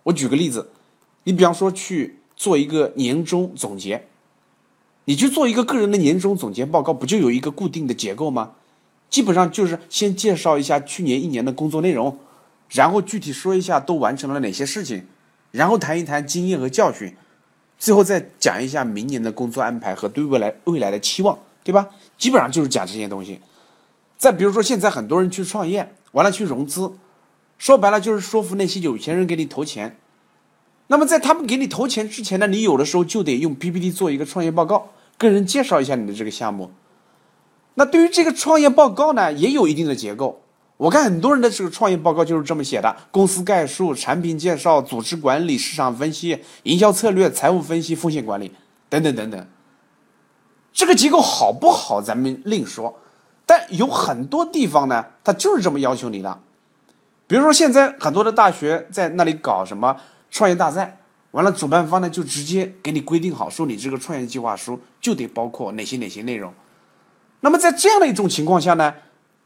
[0.04, 0.70] 我举个例子，
[1.24, 4.06] 你比方说去做一个年终总结，
[5.04, 8.52] 你去做一个个人的年终总结报告，不就有一个固定的结构吗？
[9.10, 12.18] 基本上就是先介绍一下去年一年的工作内容，
[12.70, 15.06] 然后具体说一下都完成了哪些事情，
[15.50, 17.14] 然后谈一谈经验和教训，
[17.78, 21.88] 最后再讲一下明年的工作安排和对未来未来的期望，对吧？
[22.18, 23.40] 基本上就是讲这些东西。
[24.16, 26.92] 再比如说，现在很多人去创业，完了去融资，
[27.58, 29.98] 说白了就是说服那些有钱人给你投钱。
[30.88, 36.70] 那么在他们给你投钱之前呢，你有的时候就得用 PPT 做一个创业报告，跟人介绍一下你的这个项目。
[37.74, 40.42] 那对于这个创业报告呢，也有一定的结构。
[40.76, 48.52] 我看很多人的这个创业报告就是这么写的：公司概述、产品介绍、组织管理、市场分析、营销策略、财务分析、风险管理
[48.88, 49.46] 等等等等。
[50.72, 52.98] 这个结构好不好，咱们另说。
[53.44, 56.40] 但有很多地方呢，它就是这么要求你的。
[57.26, 59.96] 比如说，现在很多的大学在那里搞什么
[60.30, 60.98] 创业大赛，
[61.32, 66.52] 完了，主办方呢就直接给你规定好，说你这个创业计划书就得包括哪些哪些内容。
[67.40, 68.94] 那么在这样的一种情况下呢，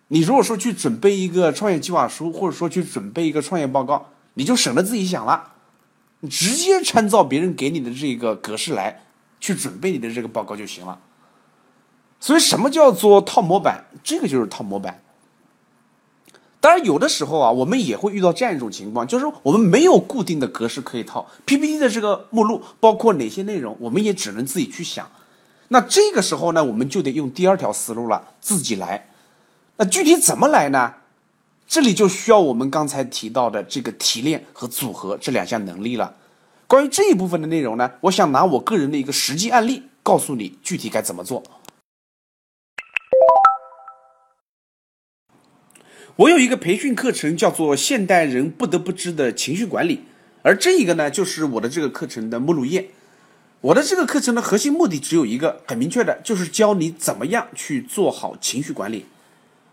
[0.08, 5.52] 你如果说去准备一个创业计划书，或者说去准备一个创业报告，你就省得自己想了，
[6.20, 9.02] 你直接参照别人给你的这个格式来
[9.40, 10.98] 去准备你的这个报告就行了。
[12.18, 13.84] 所以，什么叫做套模板？
[14.02, 15.02] 这个就是套模板。
[16.60, 25.08] 当然，有的时候啊，我们也会遇到这样一种情况，就是我们没有固定的格式可以套 PPT 的这个目录，包括哪些内容，我们也只能自己去想。
[25.68, 29.08] 那这个时候呢，我们就得用第二条思路了，自己来。
[29.76, 30.94] 那具体怎么来呢？
[31.68, 36.14] 这里就需要我们刚才提到的这个提炼和组合这两项能力了。
[36.66, 41.42] 关于这一部分的内容呢，我想拿我个人的一个实际案例告诉你具体该怎么做。
[46.16, 49.96] 我有一个培训课程，叫做《现代人不得不知的情绪管理》，
[50.40, 52.88] 而这一个呢，就是我的这个课程的目录页。
[53.60, 59.04] 我的这个课程的核心目的只有一个，很明确的，就是教你怎么样去做好情绪管理。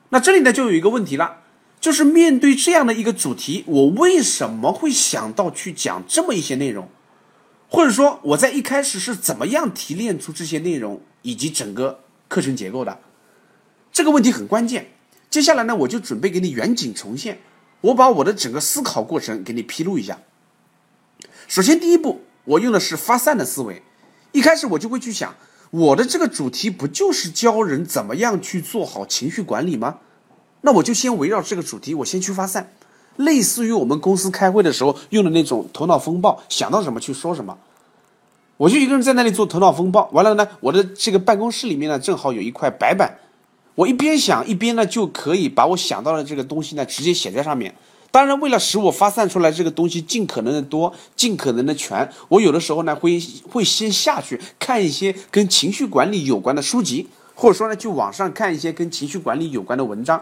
[0.10, 1.38] 那这里呢，就有一个问题了，
[1.80, 6.90] 就是面对这样的一个主题，我为什么会想到去讲这么一些内容？
[7.70, 13.00] 或者说，我在一开始是怎么样提炼出这些内容以及整个课程结构的？
[13.94, 14.93] 这个问题很关键。
[15.34, 17.39] 接下来呢，我就准备给你远景重现，
[17.82, 20.19] 我把我的整个思考过程给你披露一下。
[21.48, 23.82] 首先，第一步，我用的是发散的思维。
[24.32, 25.36] 一开始我就会去想，
[25.72, 29.98] 我的这个主题不就是教人怎么样去做好情绪管理吗？
[30.62, 32.72] 那我就先围绕这个主题，我先去发散，
[33.15, 37.58] 类似于我们公司开会的时候用的那种头脑风暴，想到什么去说什么。
[38.58, 43.17] 我就一个人在那里做头脑风暴，完了呢，我的这个办公室里面呢，正好有一块白板。
[43.76, 47.74] 我一边想一边呢，就可以把我想到的这个东西呢，直接写在上面。
[48.12, 60.22] 当然，为了使我发散出来这个东西尽可能的多、尽可能的全，我有的时候呢，会会先下去看一些跟情绪管理有关的书籍，或者说呢，去网上看一些跟情绪管理有关的文章。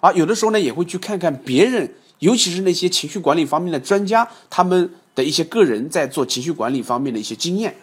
[0.00, 7.74] 啊，有的时候呢，也会去看看别人，尤其是那些情绪管理方面的专家，他们的一些个人在做情绪管理方面的一些经验。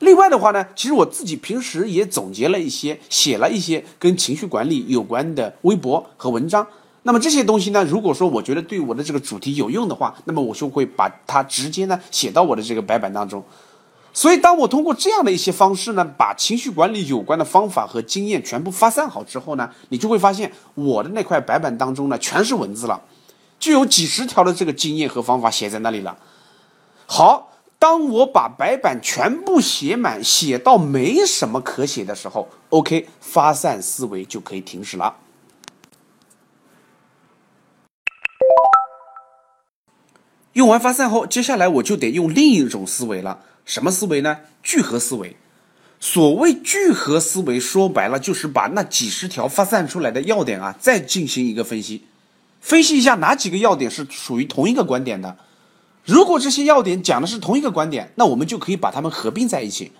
[0.00, 6.66] 另外的话呢，其实我自己平时也总结了一些，写了一些跟情绪管理有关的微博和文章。
[7.02, 13.42] 那么这些东西呢，如果说我觉得对我的这个主题有用的话，那么我就会把它直接呢写到我的这个白板当中。
[14.12, 23.00] 所以，当我通过这样的一些方式呢，把情绪管理有关的方法和经验全部发散好之后呢，你就会发现我的那块白板当中呢全是文字了，
[23.58, 26.16] 就有几十条的这个经验和方法写在那里了。
[27.06, 27.47] 好。
[27.78, 35.16] 当我把白板全部写满，写到没什么可写的时候，OK，发散思维就可以停止了。
[40.54, 43.44] 用完发散后，接下来我就得用另一种思维了。
[43.64, 44.40] 什么思维呢？
[44.60, 45.36] 聚合思维。
[46.00, 52.04] 所谓聚合思维，说白了就是把那几十条发散出来的要点啊，再进行一个分析，
[52.60, 55.36] 分析一下哪几个要点是属于同一个观点的。
[56.08, 59.92] 如果这些要点讲的是同一个观点，那我们就可以把它们合并在一起，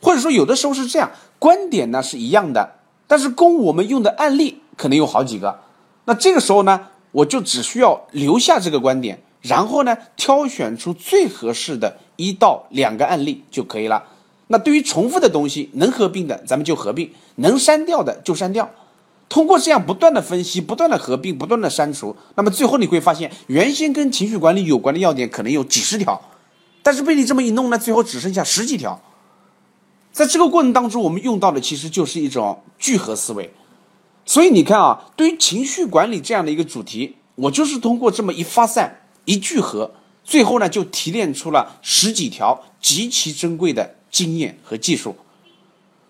[0.00, 1.10] 或者说有的时候是这样，
[1.40, 2.76] 观点呢是一样的，
[3.08, 5.58] 但是供我们用的案例可能有好几个，
[6.04, 14.04] 那这个时候呢，我就只需要留下这个观点，然后呢挑选出最合适的一到两个案例就可以了。
[14.46, 18.70] 那对于重复的东西，能合并的咱们就合并，能删掉的就删掉。
[19.28, 26.20] 通过这样不断的分析、不断的合并、不断的删除，那么最后你会发现，原先跟情绪管理有关的要点可能有几十条，
[26.82, 29.02] 但是被你这么一弄呢，最后只剩下十几条。
[30.12, 33.52] 在这个过程当中，我们用到的其实就是一种聚合思维。
[34.24, 39.92] 所以你看啊，对于情绪管理这样的一个主题，我就是通过这么一发散、一聚合，
[40.24, 45.16] 最后呢就提炼出了十几条极其珍贵的经验和技术。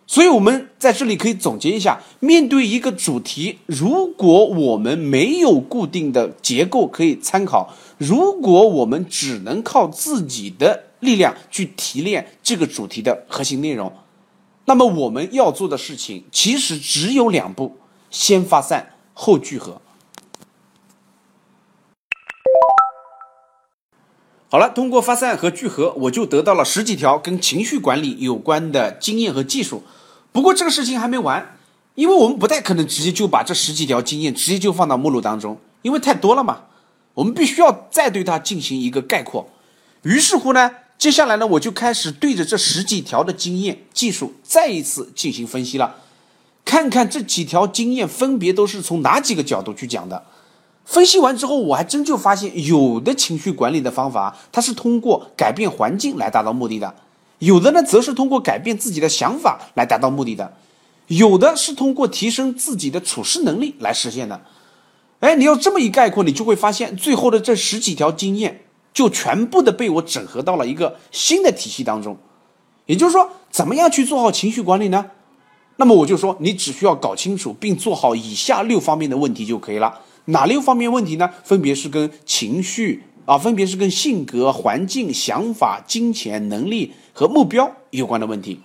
[0.09, 13.93] 所以，我们在这里可以总结一下：面对一个主题，如果我们没有固定的结构可以参考，如果我们只能靠自己的力量去提炼这个主题的核心内容，
[14.67, 17.77] 那么我们要做的事情其实只有两步：
[18.11, 19.83] 先发散，后聚合。
[24.57, 29.83] 好了，通过发散和聚合，我就得到了十几条跟情绪管理有关的经验和技术。
[30.33, 31.59] 不过这个事情还没完，
[31.95, 36.63] 因为我们不太可能直接就把这十几条经验直接就放到目录当中，因为太多了嘛。
[37.13, 39.47] 我们必须要再对它进行一个概括。
[40.05, 45.97] 于是乎呢，接下来呢，我就开始对着这十几条的经验技术再一次进行分析了，
[46.65, 50.25] 看看这几条经验分别都是从哪几个角度去讲的。
[50.87, 56.89] 分析完之后，我还真就发现，有的情绪管理的方法，它是通过改变环境来达到目的的；
[57.41, 60.47] 有的呢，则是通过改变自己的想法来达到目的的；
[61.09, 64.41] 有的是通过提升自己的处事能力来实现的。
[65.19, 68.63] 哎，你要这么一概括，你就会发现，最后的这十几条经验，
[68.95, 72.17] 就全部的被我整合到了一个新的体系当中。
[72.87, 75.07] 也就是说，怎么样去做好情绪管理呢？
[75.79, 79.93] 那么我就说，你只需要搞清楚并做好以下六方面的问题就可以了。
[80.27, 81.31] 哪六方面问题呢？
[81.45, 88.61] 分别是跟情绪啊，分别是跟性格、环境、想法、金钱、能力和目标有关的问题。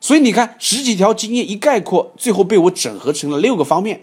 [0.00, 4.02] 所以你看，十几条经验一概括，最后被我整合成了六个方面。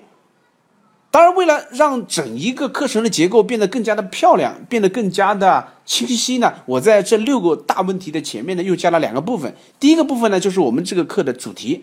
[1.12, 9.54] 当然，为了让整一个课程的结构变得更加的漂亮，变得更加的清晰呢，我在这六个大问题的前面呢，又加了两个部分。
[9.80, 11.82] 第一个部分呢，就是我们这个课的主题；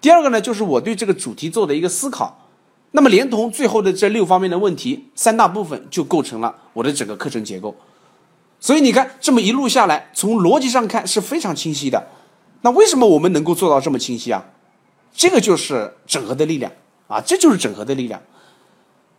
[0.00, 2.45] 第二个呢，就是我对这个主题做的一个思考。
[2.96, 7.76] 那么，连同最后的这六方面的问题，三大部分就构成了我的整个课程结构。
[8.58, 12.06] 所以你看，这么一路下来，从逻辑上看是非常清晰的。
[12.62, 14.46] 那为什么我们能够做到这么清晰啊？
[15.12, 16.72] 这个就是整合的力量
[17.06, 18.22] 啊，这就是整合的力量。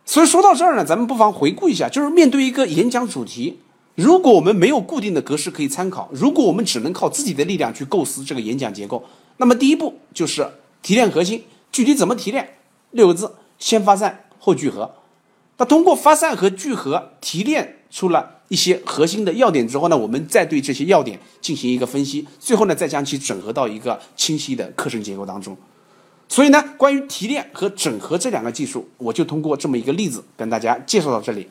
[0.05, 3.59] 所以说到这儿呢，咱们不妨回顾一下，就是面对一个演讲主题，
[3.93, 9.03] 如果我们没有固定的格式可以参考，如果我们只能靠自己的力量去构思这个演讲结构，
[9.37, 10.49] 那么第一步就是
[10.81, 11.43] 提炼核心。
[11.71, 12.55] 具体怎么提炼？
[12.89, 13.35] 六个字。
[13.59, 14.95] 先发散后聚合，
[15.57, 25.57] 那通过发散和聚合提炼出了一些核心的要点之后呢，我们再对这些要点进行一个分析，最后呢再将其整合到一个清晰的课程结构当中。
[26.29, 31.47] 所以呢，关于提炼和整合这两个技术，我就通过这么一个例子跟大家介绍到这里。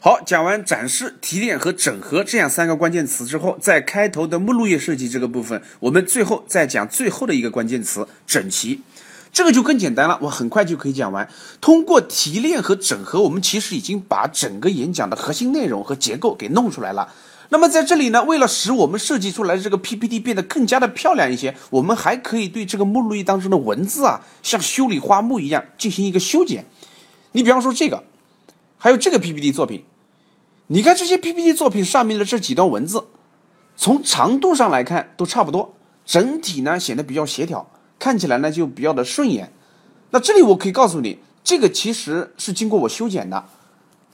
[0.00, 8.82] 好，讲完展示、提炼和整合这样三个关键词之后，在开头的目录页设计这个部分，我们最后再讲最后的一个关键词——整齐。
[9.32, 11.28] 这个就更简单了，我很快就可以讲完。
[11.60, 17.12] 通过提炼和整合，我们其实已经把整个演讲的核心内容和结构给弄出来了。
[17.48, 26.66] 那么在这里呢，为了使我们设计出来的这个 PPT 变得更加的漂亮一些，我们还可以对这个目录页当中的文字啊，像修理花木一样进行一个修剪。
[27.32, 28.04] 你比方说这个。
[28.80, 29.82] 还有这个 PPT 作品，
[30.70, 33.06] 你看这些 PPT 作品上面的这几段文字，
[33.74, 39.50] 从长度上来看都差不多，整体呢显得比较协调，看起来呢就比较的顺眼。
[40.10, 43.46] 那这里我可以告诉你，这个其实是经过我修剪的。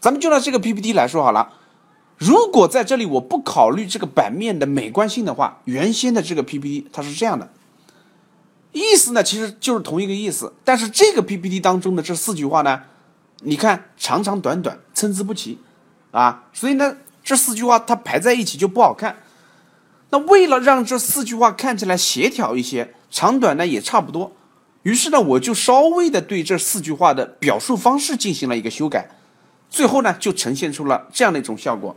[0.01, 1.55] 咱们就拿这个 PPT 来说好了，
[2.19, 7.51] 如果在这里我不考虑这个版面的美观性的话，原先的这个 PPT 它是这样的，
[8.71, 12.83] 意思呢其实就是同一个意思，但是这个 PPT 当中的这四句话呢。
[13.47, 15.59] 你看，长长短短，参差不齐，
[16.15, 19.17] 啊，所以呢，这四句话它排在一起就不好看。
[20.11, 24.31] 那为了让这四句话看起来协调一些，长短呢也差不多，
[24.85, 29.11] 于是呢，我就稍微的对这四句话的表述方式进行了一个修改，
[29.69, 31.97] 最后呢，就呈现出了这样的一种效果，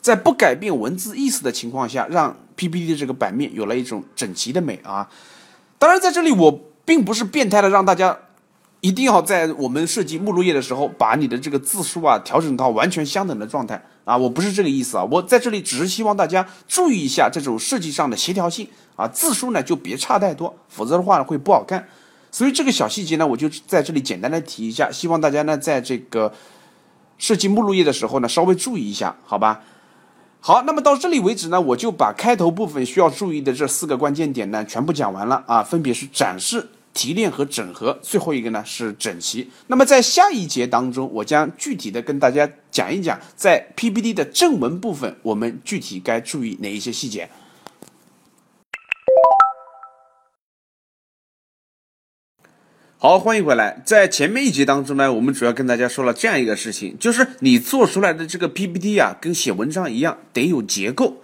[0.00, 5.06] 在不改变文字意思的情况下，让 PPT 的这个版面有了一种整齐的美啊。
[5.78, 6.50] 当然，在这里我
[6.86, 8.18] 并不是变态的让大家。
[8.80, 14.16] 一定要在我们设计目录页的时候，把你的这个字数啊调整到完全相等的状态啊！
[14.16, 21.88] 我不是这个意思啊，我在这里只是希望大家注意一下这种设计上的协调性啊，字数呢就别差太多，否则的话会不好看。
[22.30, 26.32] 所以这个小细节呢，我就在这里简单的提一下，希望大家呢在这个
[27.18, 29.62] 设计目录页的时候呢稍微注意一下，好吧？
[30.40, 36.68] 好，那么到这里为止呢，我就把开头部分需要注意的这四个关键点呢全部讲完了啊，分别是展示。
[36.98, 39.48] 提炼和整合，最后一个呢是整齐。
[39.68, 47.30] 那么在下一节当中，我将具体的跟大家讲一讲，在 PPT 的正文部分，我们具体该注意哪一些细节。
[52.96, 53.80] 好，欢迎回来。
[53.86, 61.22] 在前面一节当中呢，我们主要跟大家说了这样一个事情，就是你做出来的这个 PPT 啊，跟写文章一样，得有结构。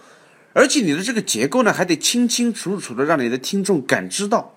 [0.53, 4.55] 而且你的这个结构呢，还得清清楚楚的让你的听众感知到。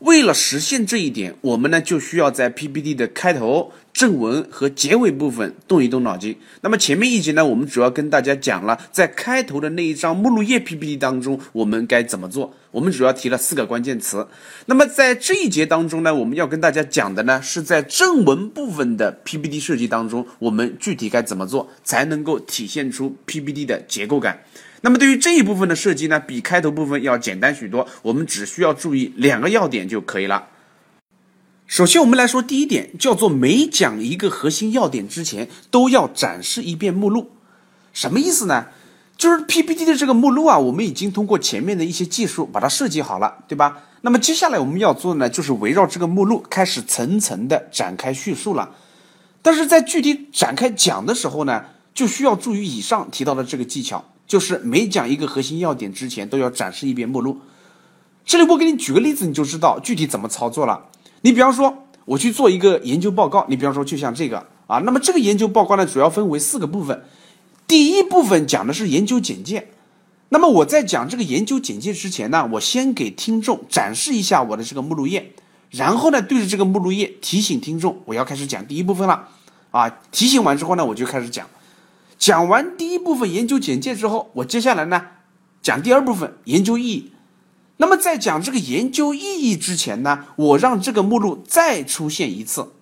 [0.00, 6.36] 为了实现这一点，我们呢就需要在 PPT 的开头、正文和结尾部分动一动脑筋。
[6.62, 12.54] 那么前面一节呢，我们主要跟大家讲了在开头的那一张目录页 PPT 当中，我们该怎么做。
[12.70, 14.26] 我们主要提了四个关键词。
[14.64, 24.44] 那么在这一节当中呢，我们要跟大家讲的呢，是在正文部分的 PPT 设计当中，我们具体该怎么做，才能够体现出 PPT 的结构感。
[24.82, 27.86] 那么对于这一部分的设计呢，比开头部分要简单许多。
[28.02, 30.48] 我们只需要注意两个要点就可以了。
[31.66, 37.30] 首先，我们来说第一点，叫做每讲一个核心要点之前，都要展示一遍目录。
[37.92, 38.66] 什么意思呢？
[39.16, 43.82] 就是 PPT 的这个目录啊，我们已经通过前面的一些技术把它设计好了，对吧？
[44.00, 48.74] 那么接下来我们要做的呢，就是围绕这个目录开始层层的展开叙述了。
[49.42, 54.09] 但是在具体展开讲的时候呢，就需要注意以上提到的这个技巧。
[54.30, 57.40] 就是每讲一个核心要点之前，都要展示一遍目录。
[58.24, 60.84] 这里我给你举个例子，你就知道具体怎么操作了。
[61.22, 67.02] 你比方说，我去做一个研究报告，你比方说就像这个啊，那么这个研究报告呢，主要分为四个部分。
[67.66, 69.72] 第一部分讲的是研究简介。
[70.28, 75.32] 那么我在讲这个研究简介之前呢，我先给听众展示一下我的这个目录页，
[75.70, 79.26] 然后呢，对着这个目录页提醒听众，我要开始讲第一部分了。
[79.72, 81.44] 啊，提醒完之后呢，我就开始讲。
[82.20, 85.06] 讲完第一部分研究简介之后，我接下来呢
[85.62, 87.12] 讲第二部分研究意义。
[87.78, 92.74] 那么在讲这个研究意义之前呢，我让这个目录再出现一次，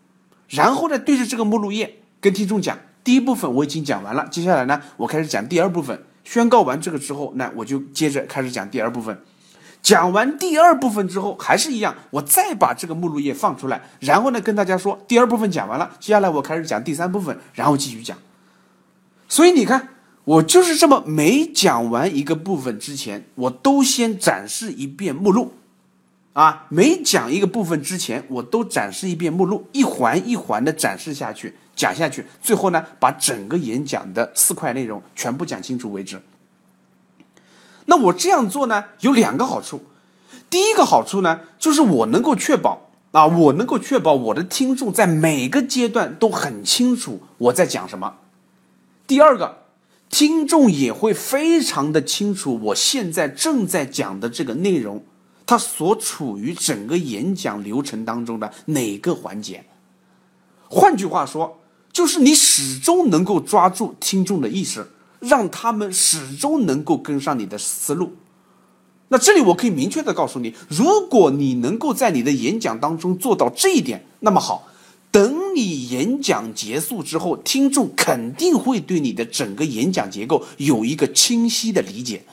[0.48, 6.02] 然后呢对着这个目录页跟听众讲，第一部分我已经讲完了，接下来呢我开始讲第二部分。
[6.24, 9.22] 宣告完这个之后，那我就接着开始讲第二部分。
[9.80, 18.18] 讲完第二部分之后还是一样，我再把这个目录页放出来，然后呢跟大家说第二部分讲完了，接下来我开始讲第三部分，然后继续讲。
[19.28, 19.90] 所以你看，
[20.24, 25.52] 我就是这么每讲完一个部分之前，我都先展示一遍目录，
[26.32, 36.20] 啊，每讲一个部分之前，我都展示一遍目录，一环一环的展示下去，讲下去，最后呢，把整个演讲的四块内容全部讲清楚为止。
[37.84, 39.82] 那我这样做呢，有两个好处。
[40.50, 48.14] 第一个好处呢，就是我能够确保啊，我能够确保我的听众在每个阶段都很清楚我在讲什么。
[49.08, 49.62] 第二个，
[50.10, 55.02] 听众也会非常的清楚，我现在正在讲的这个内容，
[55.46, 59.64] 它所处于整个演讲流程当中的哪个环节。
[60.68, 61.58] 换句话说，
[61.90, 64.86] 就是你始终能够抓住听众的意识，
[65.20, 68.12] 让他们始终能够跟上你的思路。
[69.08, 74.68] 那这里我可以明确的告诉你，如果你能够在你的演讲当中做到这一点，那么好。
[75.10, 82.24] 等你演讲结束之后，听众肯定会对你的整个演讲结构有一个清晰的理解。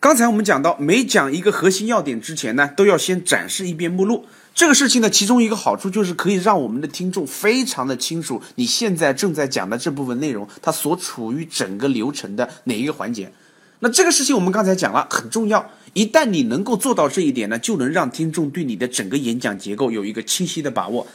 [0.00, 4.24] 刚才我们讲到，每讲一个核心要点之前呢，都要先展示一遍目录。
[4.54, 13.32] 这个事情呢，其中一个好处就是可以让我们的听众非常的清楚你现在正在讲的这部分内容，它所处于整个流程的哪一个环节。
[13.80, 15.68] 那这个事情我们刚才讲了，很重要。
[15.94, 21.06] 一旦你能够做到这一点呢，就能让听众对你的整个演讲结构有一个清晰的把握。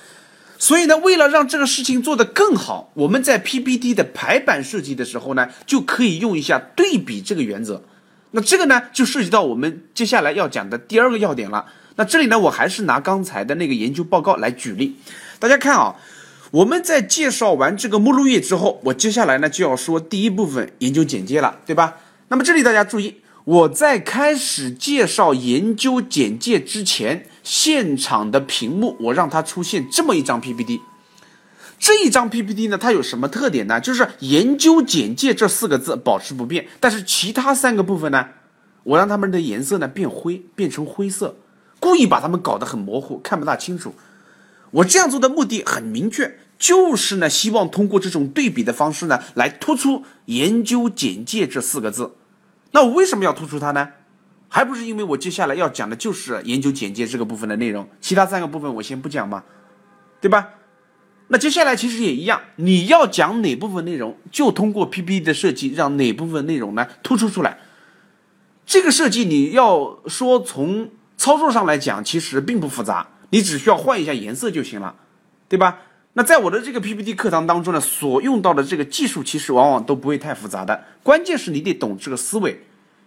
[0.57, 7.83] 所以呢，为了让这个事情做得更好，我们在 PPT 的排版设计的时候呢，就可以用一下对比这个原则。
[8.31, 11.65] 那这个呢，就涉及到我们接下来要讲的第二个要点了。
[11.95, 14.95] 那这里呢，我还是拿刚才的那个研究报告来举例。
[15.37, 15.95] 大家看啊，
[16.51, 21.97] 我们在介绍完这个目录页之后，我接下来呢就要说第一部分研究简介了，对吧？
[22.29, 23.17] 那么这里大家注意。
[23.45, 30.79] 我在开始介绍研究简介之前，现场的屏幕我让它出现这么一张 PPT。
[31.77, 33.81] 这一张 PPT 呢，它有什么特点呢？
[33.81, 38.29] 就是研究简介这四个字保持不变，但是其他三个部分呢，
[38.83, 41.35] 我让它们的颜色呢变灰，变成灰色，
[41.81, 43.93] 故意把它们搞得很模糊，看不大清楚。
[44.71, 52.13] 我这样做的目的很明确，就是呢，希望通过这种对比的方式呢，来突出研究简介这四个字。
[52.73, 53.89] 那我为什么要突出它呢？
[54.49, 59.43] 还不是因为我接下来要讲的就是研究简介这个部分的内容，其他三个部分我先不讲嘛，
[60.21, 60.49] 对吧？
[61.29, 67.57] 那接下来其实也一样，你要讲哪部分内容，就通过 PPT 的设计让哪部分内容呢突出出来。
[68.65, 74.95] 这个设计你要说从操作上来讲，其实并不复杂，你只需要换一下颜色就行了，
[75.49, 75.79] 对吧？
[76.15, 82.61] 那在我的这个 PPT 课堂当中呢，所用到的这个技术其实往往都不会太复杂的，关键是你得懂这个思维。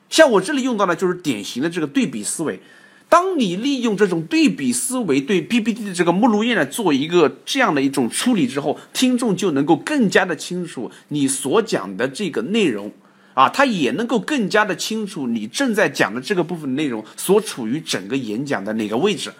[0.09, 2.61] 像我这里用到的就是典型的这个对比思维。
[3.09, 12.91] 当你利用这种对比思维对 PPT 的这个目录页呢做一个这样的一种处理之后，听众就能够更加的清楚你所讲的这个内容，
[13.35, 19.33] 啊，他也能够更加的清楚你正在讲的这个部分内容所处于整个演讲的哪个位置。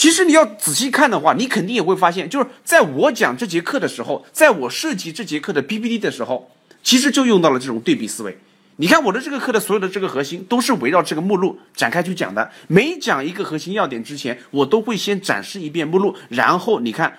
[0.00, 6.50] 其实你要仔细看的话，你肯定也会发现，就是在我讲这节课的时候，在我设计这节课的 PPT 的时候，
[6.82, 8.38] 其实就用到了这种对比思维。
[8.76, 12.50] 你看我的这个课的所有的这个核心都是围绕这个目录展开去讲的。
[12.66, 17.18] 每讲一个核心要点之前，我都会先展示一遍目录，然后你看，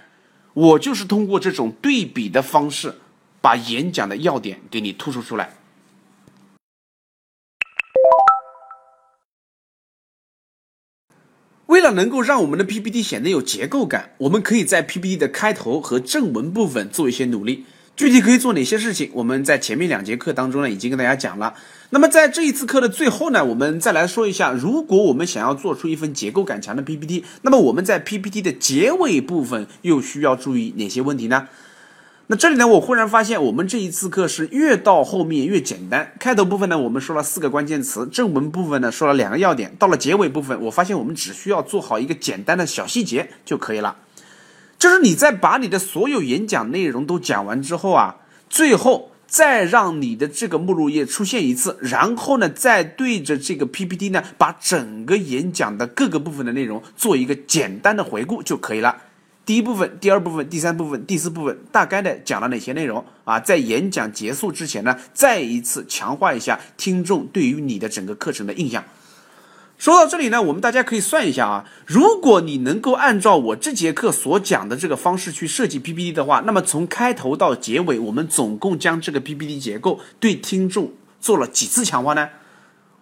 [0.55, 2.95] 我就是通过这种对比的方式，
[3.41, 5.53] 把演讲的要点给你突出出来。
[11.71, 17.63] 为了能够让我们的 PPT 显得有结构感，我们可以在 PPT 的开头和正文部分做一些努力。
[17.95, 19.09] 具体可以做哪些事情？
[19.13, 21.53] 我们在前面两节课当中呢，已经跟大家讲了。
[21.91, 31.47] 那么在这一次课的最后呢，我们再来说一下，如果我们想要做出一份结构感强的 PPT，那么我们在 PPT 的结尾部分又需要注意哪些问题呢？
[32.31, 36.13] 那这里呢，我忽然发现，我们这一次课是越到后面越简单。
[36.17, 39.75] 开头部分呢，我们说了四个关键词；正文部分呢，说了两个要点。
[39.77, 43.97] 到了结尾部分，我发现我们只需要做好一个简单的小细节就可以了。
[44.79, 48.15] 就是你在把你的所有演讲内容都讲完之后啊，
[48.49, 58.95] 最后再让你的这个目录页出现一次，然后呢，再对着这个 PPT 呢，把整个演讲的各个部分的内容做一个简单的回顾就可以了。
[59.45, 63.39] 第一部分、第二部分、第三部分、第四部分，大概的讲了哪些内容啊？
[63.39, 68.83] 在演讲结束之前呢，再一次强化一下听众对于你的整个课程的印象。
[69.77, 82.29] 说到这里呢，我们大家可以算一下啊，如果你能够按照我这节课所讲的这个方式去设计 PPT 的话，那么从开头到结尾，我们总共将这个 PPT 结构对听众做了几次强化呢？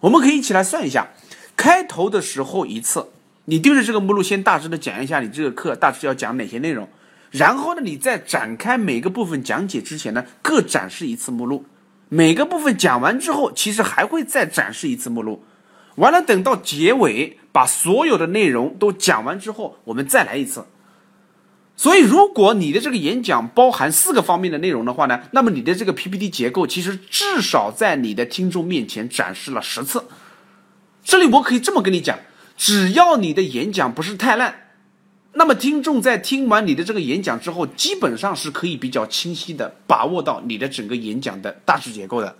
[0.00, 1.10] 我们可以一起来算一下，
[1.54, 3.08] 开头的时候一次，
[3.46, 6.88] 你对着这个目录先大致的讲一下你这个课大致要讲哪些内容，
[7.30, 11.64] 然后呢，你在展开每个部分讲解之前呢，各展示一次目录，
[12.08, 15.44] 每个部分讲完之后，其实还会再展示一次目录。
[15.96, 20.64] 完了，等到结尾把所有的内容都讲完之后，我们再来一次。
[21.76, 30.04] 所以，如果你的这个演讲包含四个方面的内容的话呢，那么你的这个 PPT 结构其实至少在你的听众面前展示了十次。
[31.02, 32.18] 这里我可以这么跟你讲：
[32.60, 34.66] 只要你的演讲不是太烂，
[35.32, 42.36] 那么听众在听完你的这个演讲之后，基本上是可以比较清晰的把握到你的整个演讲的大致结构的。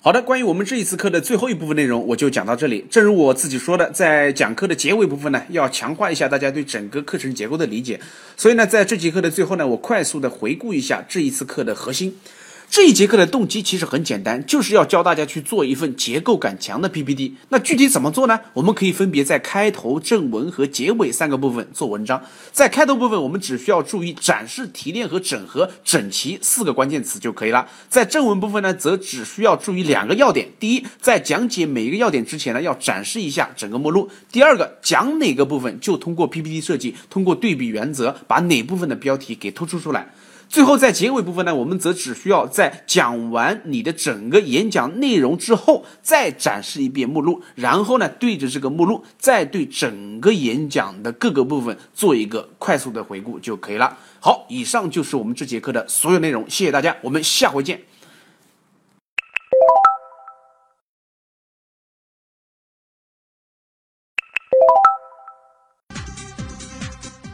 [0.00, 2.86] 好的，关于我们这一次课的最后一部分内容，我就讲到这里。
[2.88, 8.00] 正如我自己说的，在讲课的结尾部分呢，要强化一下大家对整个课程结构的理解。
[8.36, 12.16] 所以呢，在这节课的最后呢，我快速的回顾一下这一次课的核心。
[12.70, 17.34] 这一节课的动机其实很简单，就是要教大家去做一份结构感强的 PPT。
[17.48, 18.38] 那具体怎么做呢？
[18.52, 22.22] 我们可以分别在开头、正文和结尾三个部分做文章。
[22.52, 27.66] 在开头部分，我们只需要注意展示、提炼和整合整齐四个关键词就可以了。
[27.88, 40.14] 在正文部分呢，则只需要注意两个要点：第一，在讲解每一个要点之前呢，要展示一下整个目录；第二个，讲哪个部分就通过 PPT 设计，通过对比原则，把哪部分的标题给突出出来。
[40.50, 53.96] 最后，在结尾部分呢，我们则只需要在讲完你的整个演讲内容之后，再展示一遍目录，然后呢，对着这个目录，再对整个演讲的各个部分做一个快速的回顾就可以了。
[54.18, 57.80] 好，以上就是我们这节课的所有内容，谢谢大家，我们下回见。